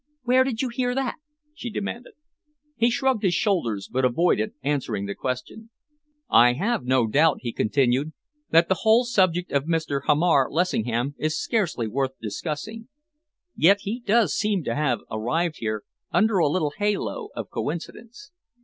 "Where 0.23 0.43
did 0.43 0.63
you 0.63 0.69
hear 0.69 0.95
that?" 0.95 1.17
she 1.53 1.69
demanded. 1.69 2.13
He 2.75 2.89
shrugged 2.89 3.21
his 3.21 3.35
shoulders, 3.35 3.87
but 3.87 4.03
avoided 4.03 4.55
answering 4.63 5.05
the 5.05 5.13
question. 5.13 5.69
"I 6.27 6.53
have 6.53 6.85
no 6.85 7.05
doubt," 7.05 7.41
he 7.41 7.53
continued, 7.53 8.11
"that 8.49 8.67
the 8.67 8.79
whole 8.81 9.03
subject 9.05 9.51
of 9.51 9.65
Mr. 9.65 10.01
Hamar 10.07 10.49
Lessingham 10.49 11.13
is 11.19 11.39
scarcely 11.39 11.87
worth 11.87 12.17
discussing. 12.19 12.87
Yet 13.55 13.81
he 13.81 13.99
does 13.99 14.33
seem 14.35 14.63
to 14.63 14.73
have 14.73 15.01
arrived 15.11 15.57
here 15.59 15.83
under 16.11 16.39
a 16.39 16.47
little 16.49 16.73
halo 16.79 17.29
of 17.35 17.51
coincidence." 17.51 18.31